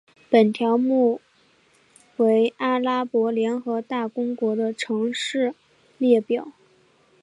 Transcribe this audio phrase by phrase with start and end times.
[0.31, 1.21] 本条目
[2.17, 5.53] 为阿拉伯联合大公国的城市
[5.99, 6.47] 列表。